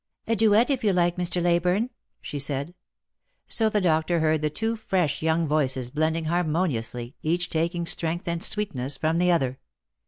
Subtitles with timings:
[0.27, 1.43] "A duet, if you like, Mr.
[1.43, 1.91] Leyburne,"
[2.21, 2.73] she said.
[3.47, 8.41] So the doctor heard the two fresh young voices blending harmoniously, each taking strength and
[8.43, 9.59] sweetness from the other.